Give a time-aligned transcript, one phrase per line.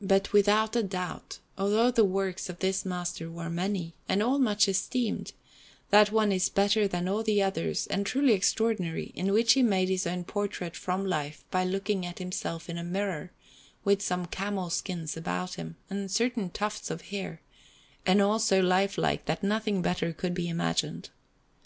[0.00, 4.38] Anderson] But without a doubt, although the works of this master were many, and all
[4.38, 5.32] much esteemed,
[5.90, 9.90] that one is better than all the others and truly extraordinary in which he made
[9.90, 13.30] his own portrait from life by looking at himself in a mirror,
[13.84, 17.42] with some camel skins about him, and certain tufts of hair,
[18.06, 21.10] and all so lifelike that nothing better could be imagined.